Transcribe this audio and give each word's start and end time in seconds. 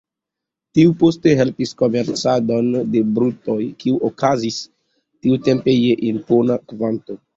Tiu 0.77 0.93
poste 1.01 1.33
helpis 1.41 1.73
komercadon 1.81 2.71
de 2.95 3.03
brutoj, 3.19 3.59
kiu 3.85 3.99
okazis 4.09 4.57
tiutempe 5.27 5.77
je 5.77 5.95
impona 6.15 6.57
kvanto. 6.73 7.21